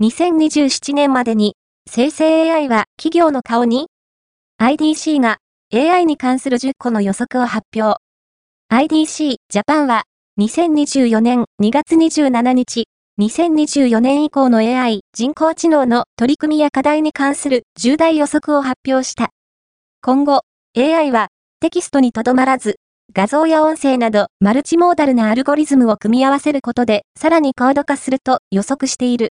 [0.00, 1.56] 2027年までに、
[1.90, 3.88] 生成 AI は企業の顔に
[4.62, 5.38] ?IDC が
[5.74, 7.98] AI に関する10個の予測を発表。
[8.72, 10.04] IDC ジャパンは
[10.38, 12.84] 2024年2月27日、
[13.18, 19.30] 2024年以降の AI 人工知能の取り組みや課題に関する重大予測を発表した。
[20.00, 20.42] 今後、
[20.76, 21.26] AI は
[21.58, 22.76] テキストにとどまらず、
[23.12, 29.26] 画像や音声などマルチモーダルなアルゴリズムを組み合わせることでさらに高度化すると予測している。